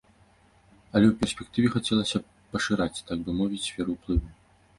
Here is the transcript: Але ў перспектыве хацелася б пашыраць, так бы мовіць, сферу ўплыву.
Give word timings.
Але 0.95 1.05
ў 1.09 1.13
перспектыве 1.19 1.67
хацелася 1.75 2.17
б 2.25 2.57
пашыраць, 2.57 3.03
так 3.11 3.17
бы 3.29 3.37
мовіць, 3.43 3.61
сферу 3.69 3.89
ўплыву. 4.01 4.27